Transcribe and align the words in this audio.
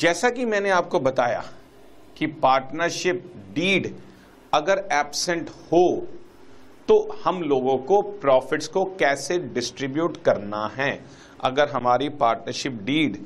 जैसा 0.00 0.30
कि 0.30 0.44
मैंने 0.44 0.70
आपको 0.70 1.00
बताया 1.00 1.44
कि 2.16 2.26
पार्टनरशिप 2.26 3.24
डीड 3.54 3.94
अगर 4.54 4.88
एबसेंट 4.92 5.50
हो 5.72 6.06
तो 6.88 6.96
हम 7.24 7.42
लोगों 7.42 7.76
को 7.78 8.00
प्रॉफिट्स 8.02 8.68
को 8.68 8.84
कैसे 8.84 9.38
डिस्ट्रीब्यूट 9.38 10.16
करना 10.22 10.66
है? 10.76 11.04
अगर 11.44 11.68
हमारी 11.68 12.08
पार्टनरशिप 12.08 12.80
डीड 12.82 13.16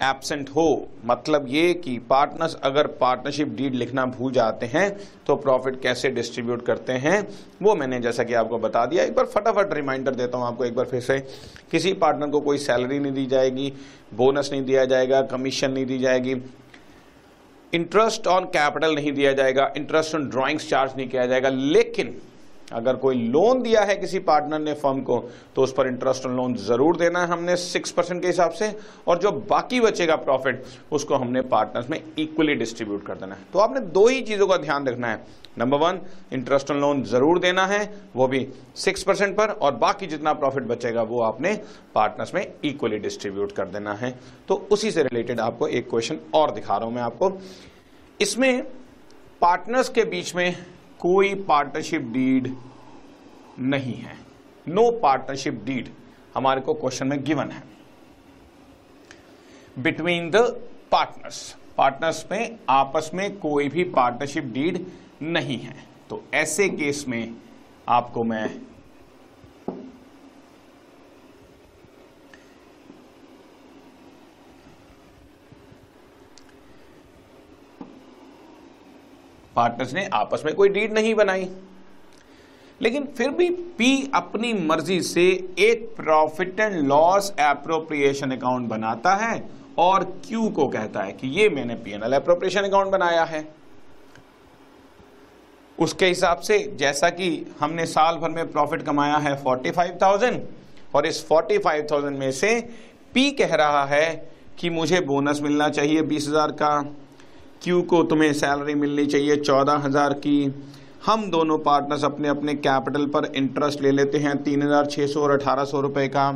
एबसेंट 0.00 0.50
हो 0.50 0.88
मतलब 1.04 1.46
ये 1.48 1.72
कि 1.74 1.98
पार्टनर्स 2.10 2.54
अगर 2.64 2.86
पार्टनरशिप 3.00 3.48
डीड 3.56 3.74
लिखना 3.74 4.04
भूल 4.08 4.32
जाते 4.32 4.66
हैं 4.66 4.90
तो 5.26 5.36
प्रॉफिट 5.36 5.80
कैसे 5.82 6.10
डिस्ट्रीब्यूट 6.10 6.64
करते 6.66 6.92
हैं, 6.94 7.26
वो 7.62 7.74
मैंने 7.74 7.98
जैसा 8.00 8.24
कि 8.24 8.34
आपको 8.34 8.58
बता 8.58 8.84
दिया। 8.86 9.04
एक 9.04 9.14
बार 9.14 9.26
फटाफट 9.26 9.74
रिमाइंडर 9.74 10.14
देता 10.14 10.38
हूँ 10.38 10.46
आपको 10.46 10.64
एक 10.64 10.74
बार 10.74 10.86
फिर 10.86 11.00
से। 11.00 11.18
किसी 11.70 11.92
पार्टनर 11.94 12.30
को 12.30 12.40
कोई 12.40 12.58
सैलरी 12.58 12.98
नहीं 12.98 13.12
दी 13.12 13.26
जाएगी 13.26 13.72
बोनस 14.14 14.50
नहीं 14.52 14.64
दिया 14.64 14.84
जाएगा 14.84 15.22
कमीशन 15.24 15.70
नहीं 15.70 15.86
दी 15.86 15.98
जाएगी। 15.98 16.36
इंटरेस्ट 17.72 18.26
ऑन 18.26 18.44
कैपिटल 18.46 18.94
नहीं 18.94 19.12
दिया 19.12 19.32
जाएगा 19.32 19.72
इंटरेस्ट 19.76 20.14
ऑन 20.14 20.28
ड्राइंग्स 20.28 20.68
चार्ज 20.70 20.92
नहीं 20.96 21.08
किया 21.08 21.26
जाएगा। 21.26 21.48
लेकिन 21.48 22.16
अगर 22.70 22.96
कोई 22.96 23.16
लोन 23.26 23.62
दिया 23.62 23.82
है 23.82 23.94
किसी 23.96 24.18
पार्टनर 24.20 24.58
ने 24.58 24.72
फर्म 24.74 25.00
को 25.02 25.18
तो 25.56 25.62
उस 25.62 25.72
पर 25.72 25.86
इंटरेस्ट 25.86 26.26
ऑन 26.26 26.36
लोन 26.36 26.54
ज़रूर 26.56 26.96
देना 26.96 27.20
है 27.20 27.26
हमने 27.28 27.56
सिक्स 27.56 27.90
परसेंट 27.90 28.20
के 28.22 28.26
हिसाब 28.26 28.50
से, 28.52 28.74
और 29.08 29.18
जो 29.18 29.30
बाकी 29.30 29.80
बचेगा 29.80 30.16
प्रॉफिट 30.18 30.64
उसको 30.92 31.16
हमने 31.16 31.40
पार्टनर्स 31.48 31.90
में 31.90 32.02
इक्वली 32.18 32.54
डिस्ट्रीब्यूट 32.54 33.06
कर 33.06 33.14
देना 33.14 33.34
है। 33.34 33.46
तो 33.52 33.58
आपने 33.58 33.80
दो 33.80 34.06
ही 34.08 34.20
चीज़ों 34.22 34.46
का 34.46 34.56
ध्यान 34.58 34.88
रखना 34.88 35.08
है। 35.08 35.26
Number 35.58 35.78
one 35.78 36.00
interest 36.32 36.70
on 36.70 36.80
loan 36.80 37.02
ज़रूर 37.04 37.38
देना 37.38 37.66
है, 37.66 37.80
वो 38.16 38.26
भी 38.28 38.46
सिक्स 38.76 39.02
परसेंट 39.02 39.36
पर, 39.36 39.50
और 39.50 39.74
बाकी 39.76 40.06
जितना 40.06 40.32
प्रॉफिट 40.34 40.62
बचेगा, 40.64 41.02
वो 41.02 41.20
आपने 41.22 41.54
पार्टनर्स 41.94 42.34
में 42.34 42.46
इक्वली 42.64 42.98
डिस्ट्रीब्यूट 42.98 43.52
कर 43.52 43.66
देना 43.68 43.94
है। 43.94 44.14
तो 44.48 44.66
उसी 44.70 44.90
से 44.90 45.02
रिलेटेड 45.02 45.40
आपको 45.40 45.68
एक 45.68 45.88
क्वेश्चन 45.90 46.18
और 46.34 46.50
दिखा 46.50 46.76
रहा 46.76 46.86
हूँ 46.86 46.94
मैं 46.94 47.02
आपको। 47.02 47.32
इसमें 48.20 48.62
पार्टनर्स 49.42 49.88
के 49.88 50.04
बीच 50.06 50.34
में 50.34 50.54
कोई 51.00 51.34
पार्टनरशिप 51.44 52.02
डीड 52.12 52.54
नहीं 53.58 53.94
है। 53.94 54.16
नो 54.68 54.90
पार्टनरशिप 55.00 55.62
डीड 55.64 55.88
हमारे 56.34 56.60
को 56.60 56.74
क्वेश्चन 56.74 57.06
में 57.06 57.22
गिवन 57.24 57.50
है। 57.50 57.62
बिटवीन 59.78 60.30
द 60.30 60.36
पार्टनर्स 60.92 61.56
पार्टनर्स 61.76 62.24
में, 62.30 62.58
आपस 62.68 63.10
में 63.14 63.38
कोई 63.38 63.68
भी 63.68 63.84
पार्टनरशिप 63.84 64.44
डीड 64.44 64.84
नहीं 65.22 65.58
है। 65.58 65.76
तो 66.10 66.22
ऐसे 66.34 66.68
केस 66.68 67.04
में 67.08 67.34
आपको 67.88 68.24
मैं 68.24 68.48
पार्टनर्स 79.58 79.94
ने 79.94 80.08
आपस 80.14 80.42
में 80.46 80.54
कोई 80.54 80.68
डीड 80.70 80.92
नहीं 80.92 81.14
बनाई। 81.14 81.48
लेकिन 82.80 83.04
फिर 83.16 83.30
भी 83.30 83.48
पी 83.78 84.10
अपनी 84.14 84.52
मर्ज़ी 84.56 85.00
से 85.02 85.22
एक 85.60 85.88
profit 85.96 86.60
and 86.60 86.76
loss 86.88 87.32
appropriation 87.40 88.30
account 88.32 88.68
बनाता 88.68 89.14
है 89.16 89.42
और 89.78 90.04
क्यू 90.24 90.48
को 90.50 90.66
कहता 90.68 91.02
है 91.02 91.12
कि 91.12 91.28
ये 91.30 91.48
मैंने 91.48 91.74
P 91.76 91.92
N 91.92 92.02
L 92.02 92.14
appropriation 92.14 92.62
account 92.62 92.92
बनाया 92.92 93.24
है। 93.24 93.46
उसके 95.78 96.06
हिसाब 96.06 96.38
से 96.40 96.58
जैसा 96.78 97.08
कि 97.10 97.30
हमने 97.60 97.86
साल 97.86 98.16
भर 98.16 98.30
में 98.30 98.50
प्रॉफिट 98.52 98.82
कमाया 98.82 99.16
है 99.18 99.34
फोर्टी 99.42 99.70
फाइव 99.70 99.98
थाउज़ेंड 100.02 100.40
और 100.94 101.06
इस 101.06 101.24
फोर्टी 101.26 101.58
फाइव 101.58 101.86
थाउज़ेंड 101.90 102.18
में 102.18 102.30
से 102.32 102.60
पी 103.14 103.30
कह 103.32 103.54
रहा 103.54 103.84
है 103.86 104.06
कि 104.58 104.70
मुझे 104.70 105.00
बोनस 105.02 105.40
मिलना 105.42 105.68
चाहिए 105.70 106.02
बीस 106.04 106.28
हज़ार 106.28 106.52
का। 106.62 106.70
क्यू 107.62 107.80
को 107.82 108.02
तुम्हें 108.02 108.32
सैलरी 108.34 108.74
मिलनी 108.74 109.06
चाहिए, 109.06 109.36
चौदह 109.36 109.76
हज़ार 109.76 110.12
की। 110.16 110.54
हम 111.06 111.30
दोनों 111.30 111.58
पार्टनर्स 111.60 112.04
अपने 112.04 112.28
अपने 112.28 112.54
कैपिटल 112.56 113.06
पर 113.06 113.24
इंटरेस्ट 113.36 113.82
ले 113.82 113.90
लेते 113.90 114.18
हैं, 114.18 114.36
तीन 114.42 114.62
हज़ार 114.62 114.86
छह 114.86 115.06
सौ 115.06 115.20
और 115.20 115.30
अठारह 115.30 115.64
सौ 115.64 115.80
रुपए 115.80 116.06
का। 116.08 116.28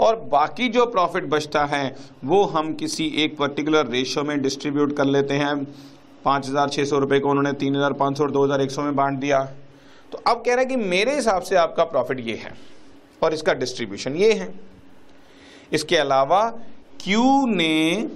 और 0.00 0.16
बाकी 0.32 0.68
जो 0.68 0.84
प्रॉफिट 0.86 1.24
बचता 1.26 1.64
है, 1.66 1.94
वो 2.24 2.42
हम 2.46 2.72
किसी 2.74 3.06
एक 3.24 3.36
पर्टिकुलर 3.38 3.86
रेशियो 3.86 4.24
में 4.24 4.40
डिस्ट्रीब्यूट 4.42 4.96
कर 4.96 5.04
लेते 5.06 5.34
हैं। 5.34 5.56
पाँच 6.24 6.48
हज़ार 6.48 6.68
छह 6.68 6.84
सौ 6.84 6.98
रुपए 6.98 7.18
को 7.20 7.30
उन्होंने 7.30 7.52
तीन 7.54 7.76
हज़ार 7.76 7.92
पाँच 7.94 8.18
सौ 8.18 8.24
और 8.24 8.30
दो 8.30 8.44
हज़ार 8.44 8.60
एक 8.60 8.70
सौ 8.70 8.82
में 8.82 8.96
बांट 8.96 9.18
दिया। 9.18 9.42
तो 10.12 10.18
अब 10.18 10.42
कह 10.46 10.54
रहे 10.54 10.64
हैं 10.64 10.68
कि 10.68 10.76
मेरे 10.78 11.14
हिसाब 11.14 11.42
से 11.42 11.56
आपका 11.56 11.84
प्रॉफिट 11.86 12.20
ये 12.20 12.34
है 12.36 12.52
और 13.22 13.34
इसका 13.34 13.54
डिस्ट्रीब्यूशन 13.54 14.16
ये 14.16 14.32
है। 14.32 14.52
इसके 15.72 15.96
अलावा, 15.96 16.42
क्यू 17.00 17.46
ने 17.46 18.08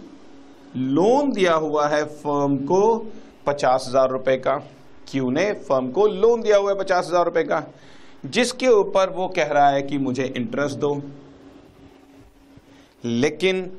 लोन 0.74 1.30
दिया 1.32 1.54
हुआ 1.54 1.86
है 1.88 2.04
फर्म 2.04 2.56
को 2.66 2.96
पचास 3.46 3.84
हज़ार 3.88 4.10
रुपए 4.10 4.36
का। 4.36 4.56
क्यू 5.10 5.30
ने? 5.30 5.52
फर्म 5.68 5.90
को 5.90 6.06
लोन 6.06 6.42
दिया 6.42 6.56
हुआ 6.56 6.70
है 6.70 6.78
पचास 6.78 7.06
हज़ार 7.08 7.24
रुपए 7.24 7.42
का। 7.44 7.62
जिसके 8.26 8.68
ऊपर 8.68 9.10
वो 9.10 9.28
कह 9.28 9.46
रहा 9.46 9.68
है 9.68 9.82
कि 9.82 9.98
मुझे 9.98 10.24
इंटरेस्ट 10.26 10.78
दो। 10.78 11.00
लेकिन 13.04 13.70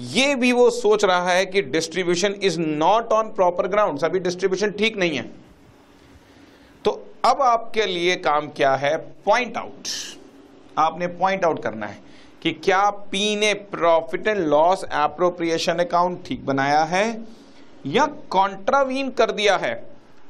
ये 0.00 0.34
भी 0.34 0.52
वो 0.52 0.68
सोच 0.70 1.04
रहा 1.04 1.30
है 1.30 1.44
कि 1.46 1.62
distribution 1.62 2.34
is 2.42 2.58
not 2.60 3.12
on 3.12 3.28
proper 3.32 3.66
ground 3.68 4.04
अभी 4.04 4.18
डिस्ट्रीब्यूशन 4.20 4.70
ठीक 4.70 4.96
नहीं 4.96 5.16
है। 5.16 5.30
तो 6.84 6.90
अब 7.24 7.42
आपके 7.42 7.86
लिए 7.86 8.16
काम 8.18 8.48
क्या 8.48 8.74
है? 8.74 8.96
पॉइंट 9.26 9.56
आउट 9.56 9.88
आपने 10.78 11.06
पॉइंट 11.08 11.44
आउट 11.44 11.62
करना 11.62 11.86
है। 11.86 11.98
कि 12.42 12.50
क्या 12.54 12.88
पी 13.10 13.34
ने 13.36 13.52
profit 13.54 14.26
and 14.28 14.38
loss 14.46 14.84
appropriation 14.84 15.78
account 15.78 16.24
ठीक 16.26 16.44
बनाया 16.46 16.82
है 16.84 17.06
या 17.86 18.06
कॉन्ट्रावीन 18.30 19.10
कर 19.10 19.30
दिया 19.30 19.56
है? 19.56 19.74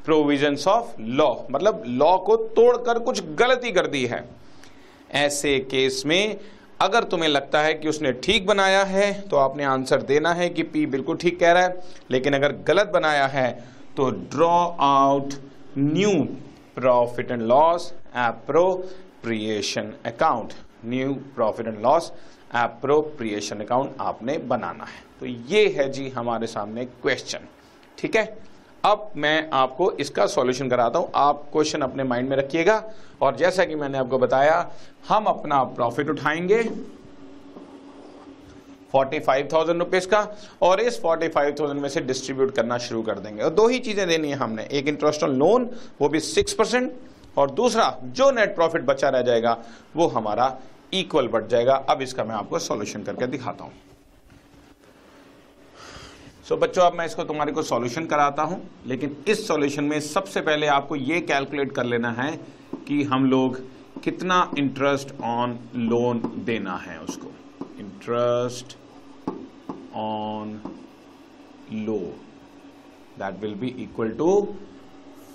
प्रोविजंस 0.04 0.66
ऑफ़ 0.68 1.00
लॉ 1.00 1.34
मतलब 1.50 1.82
लॉ 1.86 2.16
को 2.18 2.36
तोड़कर 2.56 2.98
कुछ 2.98 3.22
गलती 3.38 3.70
कर 3.72 3.86
दी 3.86 4.04
है। 4.06 4.24
ऐसे 5.16 5.58
केस 5.70 6.02
में 6.06 6.36
अगर 6.80 7.04
तुम्हें 7.04 7.28
लगता 7.28 7.60
है 7.60 7.74
कि 7.74 7.88
उसने 7.88 8.12
ठीक 8.22 8.46
बनाया 8.46 8.82
है 8.84 9.12
तो 9.28 9.36
आपने 9.36 9.64
आंसर 9.64 10.02
देना 10.02 10.32
है 10.34 10.48
कि 10.48 10.62
पी 10.64 10.84
बिल्कुल 10.86 11.16
ठीक 11.16 11.38
कह 11.40 11.52
रहा 11.52 11.62
है। 11.62 11.82
लेकिन 12.10 12.34
अगर 12.34 12.52
गलत 12.68 12.90
बनाया 12.94 13.26
है 13.26 13.50
तो 13.96 14.10
draw 14.10 14.56
out 14.80 15.34
new 15.78 16.12
profit 16.74 17.30
and 17.30 17.42
loss 17.42 17.92
appropriation 18.18 19.92
account 20.06 20.52
new 20.84 21.12
profit 21.34 21.66
and 21.66 21.80
loss 21.82 22.12
appropriation 22.56 23.60
account 23.60 23.96
आपने 24.00 24.38
बनाना 24.38 24.84
है। 24.84 25.02
तो 25.20 25.26
ये 25.26 25.66
है 25.68 25.88
जी 25.92 26.08
हमारे 26.08 26.46
सामने 26.46 26.84
क्वेश्चन, 26.84 27.46
ठीक 27.98 28.16
है? 28.16 28.24
अब 28.84 29.10
मैं 29.16 29.48
आपको 29.52 29.90
इसका 29.94 30.26
सॉल्यूशन 30.26 30.68
कराता 30.68 30.98
हूँ। 30.98 31.10
आप 31.16 31.44
क्वेश्चन 31.52 31.80
अपने 31.80 32.04
माइंड 32.04 32.28
में 32.28 32.36
रखिएगा 32.36 32.82
और 33.22 33.36
जैसा 33.36 33.64
कि 33.64 33.74
मैंने 33.74 33.98
आपको 33.98 34.18
बताया, 34.18 34.70
हम 35.08 35.24
अपना 35.24 35.62
प्रॉफिट 35.64 36.10
उठाएँगे 36.10 36.62
फोर्टी 38.92 39.18
फाइव 39.20 39.48
थाउज़ेंड 39.52 39.78
रुपीज़ 39.78 40.06
का 40.08 40.26
और 40.62 40.80
इस 40.80 41.00
फोर्टी 41.02 41.28
फाइव 41.28 41.54
थाउज़ेंड 41.60 41.80
में 41.80 41.88
से 41.88 42.00
डिस्ट्रीब्यूट 42.00 42.54
करना 42.54 42.78
शुरू 42.78 43.02
कर 43.02 43.18
देंगे। 43.18 43.42
और 43.42 43.50
दो 43.50 43.66
ही 43.68 43.78
चीज़ें 43.78 44.06
देनी 44.08 44.30
है 44.30 44.36
हमने, 44.36 44.64
एक 44.64 44.88
इंटरेस्ट 44.88 45.22
ऑन 45.24 45.30
लोन, 45.30 45.68
वो 46.00 46.08
भी 46.08 46.20
सिक्स 46.20 46.52
परसेंट 46.52 46.92
और 47.36 47.50
दूसरा 47.50 47.96
जो 48.04 48.30
नेट 48.30 48.54
प्रॉफिट 48.54 48.82
बचा 48.84 49.08
रह 49.08 49.22
जाएगा 49.22 49.56
वो 49.96 50.06
हमारा 50.08 50.56
इक्वल 50.94 51.28
बढ़ 51.28 51.46
जाएगा। 51.46 51.74
अब 51.90 52.02
इसका 52.02 52.24
मैं 52.24 52.34
आपको 52.34 52.58
सॉल्यूशन 52.60 53.02
करके 53.02 53.26
दिखाता 53.26 53.64
हूँ। 53.64 53.72
सो 56.44 56.54
so, 56.54 56.60
बच्चों 56.62 56.84
अब 56.84 56.94
मैं 56.94 57.04
इसको 57.06 57.24
तुम्हारे 57.24 57.52
को 57.52 57.62
सॉल्यूशन 57.62 58.06
कराता 58.06 58.42
हूँ 58.42 58.60
लेकिन 58.86 59.16
इस 59.28 59.46
सॉल्यूशन 59.48 59.84
में 59.84 59.98
सबसे 60.00 60.40
पहले 60.40 60.66
आपको 60.68 60.96
ये 60.96 61.20
कैलकुलेट 61.22 61.72
कर 61.72 61.84
लेना 61.84 62.10
है 62.12 62.30
कि 62.88 63.02
हम 63.02 63.26
लोग 63.30 63.58
कितना 64.04 64.50
इंटरेस्ट 64.58 65.14
ऑन 65.22 65.58
लोन 65.76 66.22
देना 66.46 66.76
है 66.78 66.98
उसको। 67.00 67.30
Interest 67.80 68.76
on 69.96 70.60
loan 71.72 71.98
that 73.18 73.40
will 73.40 73.54
be 73.54 73.68
equal 73.82 74.10
to 74.18 74.32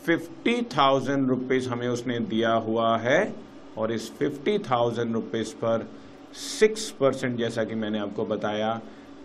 fifty 0.08 0.62
thousand 0.78 1.30
rupees 1.30 1.68
हमें 1.70 1.88
उसने 1.88 2.20
दिया 2.20 2.52
हुआ 2.66 2.98
है 2.98 3.34
और 3.78 3.92
इस 3.92 4.10
फिफ्टी 4.12 4.58
थाउज़ेंड 4.60 5.14
रुपीज़ 5.14 5.54
पर 5.56 5.88
सिक्स 6.34 6.90
परसेंट 6.92 7.38
जैसा 7.38 7.64
कि 7.64 7.76
मैंने 7.76 8.00
आपको 8.00 8.26
बताया 8.26 8.74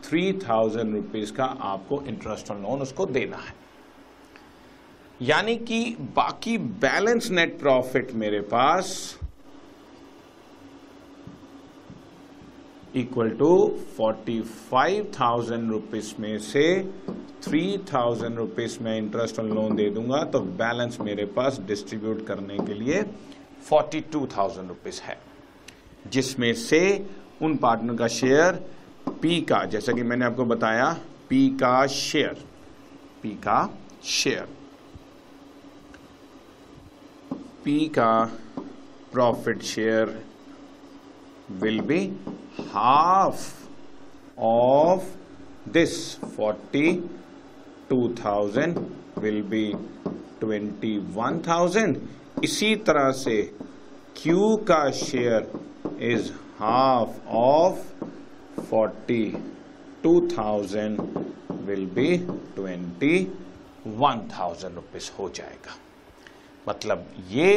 थ्री 0.04 0.32
थाउज़ेंड 0.48 0.94
रुपीज़ 0.94 1.32
का 1.32 1.44
आपको 1.44 2.02
इंटरेस्ट 2.02 2.50
ऑन 2.50 2.62
लोन 2.62 2.82
उसको 2.82 3.06
देना 3.06 3.36
है। 3.36 3.54
यानी 5.20 5.56
कि 5.56 5.84
बाकी 6.16 6.56
बैलेंस 6.58 7.30
नेट 7.30 7.58
प्रॉफिट 7.60 8.12
मेरे 8.14 8.40
पास 8.40 9.18
equal 12.96 13.30
to 13.30 13.78
forty 13.96 14.40
five 14.70 15.10
thousand 15.20 15.70
rupees 15.70 16.12
में 16.20 16.38
से 16.38 16.64
थ्री 17.42 17.78
थाउज़ेंड 17.92 18.36
रुपीज़ 18.36 18.78
में 18.82 18.96
इंटरेस्ट 18.98 19.38
ऑन 19.40 19.48
लोन 19.54 19.76
दे 19.76 19.88
दूँगा 19.90 20.22
तो 20.24 20.40
बैलेंस 20.40 20.98
मेरे 21.00 21.24
पास 21.36 21.60
डिस्ट्रीब्यूट 21.66 22.26
करने 22.26 22.58
के 22.58 22.74
लिए 22.74 23.02
फोर्टी 23.68 24.00
टू 24.12 24.26
थाउज़ेंड 24.36 24.68
रुपीज़ 24.68 25.00
है। 25.00 25.18
जिसमें 26.06 26.52
से 26.54 26.82
उन 27.42 27.56
पार्टनर 27.56 27.96
का 27.96 28.06
शेयर 28.08 28.52
पी 29.22 29.40
का, 29.40 29.64
जैसा 29.64 29.92
कि 29.92 30.02
मैंने 30.02 30.24
आपको 30.24 30.44
बताया 30.44 30.92
पी 31.28 31.48
का 31.60 31.86
शेयर 31.86 32.44
पी 33.22 33.30
का 33.30 33.68
शेयर 34.04 34.48
पी 37.64 37.78
का 37.88 38.24
profit 39.12 39.62
share 39.62 40.20
this 45.68 45.94
forty 46.36 46.92
two 47.90 48.08
thousand 48.24 48.78
will 49.18 49.42
be 49.50 49.64
twenty 50.40 50.96
one 51.16 51.42
thousand 51.48 52.00
इसी 52.44 52.74
तरह 52.86 53.10
से 53.12 53.36
Q 54.16 54.24
का 54.68 54.90
share 54.90 55.40
is 56.12 56.30
half 56.58 57.28
of 57.36 57.78
forty 58.60 59.24
two 60.02 60.20
thousand 60.28 61.00
will 61.66 61.86
be 61.94 62.16
twenty 62.54 63.16
one 63.86 64.28
thousand 64.30 64.74
rupees 64.74 65.10
हो 65.18 65.28
जाएगा। 65.28 65.74
मतलब 66.68 67.06
ये 67.30 67.52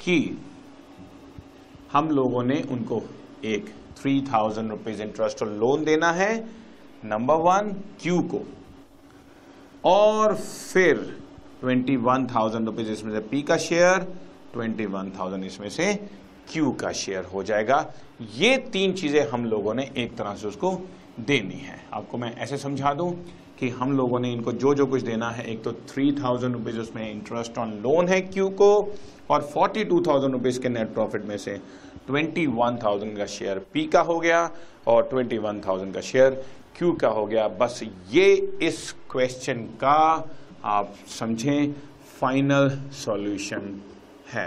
कि 0.00 0.18
हम 1.96 2.10
लोगों 2.10 2.42
ने 2.42 2.60
उनको 2.70 3.02
एक 3.44 3.68
थ्री 3.98 4.20
थाउज़ेंड 4.22 4.70
रुपीज़ 4.70 5.00
इंटरेस्ट 5.02 5.42
और 5.42 5.48
लोन 5.50 5.84
देना 5.84 6.10
है 6.12 6.34
नंबर 7.04 7.34
वन 7.42 7.70
क्यू 8.02 8.18
को। 8.32 8.40
और 9.84 10.34
फिर 10.34 10.96
ट्वेंटी 11.60 11.96
वन 11.98 12.26
थाउज़ेंड 12.26 12.66
रुपीज़ 12.66 12.90
इसमें 12.92 13.12
से 13.12 13.20
पी 13.28 13.42
का 13.42 13.56
शेयर 13.58 14.06
ट्वेंटी 14.52 14.86
वन 14.86 15.10
थाउज़ेंड 15.18 15.44
इसमें 15.44 15.68
से 15.68 15.92
क्यू 16.52 16.70
का 16.72 16.92
शेयर 16.94 17.24
हो 17.24 17.42
जाएगा। 17.42 17.78
ये 18.36 18.56
तीन 18.72 18.92
चीज़ें 18.92 19.28
हम 19.30 19.44
लोगों 19.46 19.74
ने 19.74 19.90
एक 19.96 20.16
तरह 20.16 20.34
से 20.34 20.48
उसको 20.48 20.72
देनी 21.20 21.58
है। 21.60 21.78
आपको 21.94 22.18
मैं 22.18 22.34
ऐसे 22.36 22.56
समझा 22.58 22.92
दूँ 22.94 23.12
कि 23.58 23.68
हम 23.70 23.96
लोगों 23.96 24.18
ने 24.20 24.32
इनको 24.32 24.52
जो 24.54 24.74
जो 24.74 24.86
कुछ 24.86 25.02
देना 25.02 25.30
है, 25.30 25.44
एक 25.44 25.62
तो 25.64 25.72
थ्री 25.88 26.10
थाउज़ेंड 26.12 26.54
रुपीज़ 26.54 26.78
उसमें 26.80 27.10
इंटरेस्ट 27.10 27.58
ऑन 27.58 27.72
लोन 27.82 28.08
है 28.08 28.20
क्यू 28.22 28.48
को 28.50 28.70
और 29.30 29.42
फोर्टी 29.44 29.84
टू 29.84 30.00
थाउज़ेंड 30.06 30.32
रुपीज़ 30.32 30.60
के 30.60 30.68
नेट 30.68 30.92
प्रॉफिट 30.94 31.24
में 31.24 31.36
से 31.38 31.60
ट्वेंटी 32.06 32.46
वन 32.48 32.78
थाउज़ेंड 32.82 33.16
का 33.18 33.26
शेयर 33.26 33.58
पी 33.72 33.86
का 33.86 34.00
हो 34.00 34.18
गया 34.20 34.50
और 34.86 35.08
ट्वेंटी 35.10 35.38
वन 35.38 35.60
थाउज़ेंड 35.60 35.94
का 35.94 36.00
शेयर 36.00 36.44
क्यू 36.76 36.92
का 36.92 37.08
हो 37.08 37.24
गया। 37.26 37.48
बस 37.50 37.80
ये 38.10 38.34
इस 38.62 38.90
क्वेश्चन 39.10 39.62
का 39.80 40.28
आप 40.64 40.94
समझें 41.18 41.72
फाइनल 42.20 42.68
सॉल्यूशन 42.94 43.80
है। 44.32 44.46